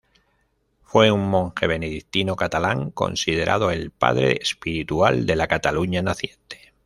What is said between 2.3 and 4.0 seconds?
catalán, considerado el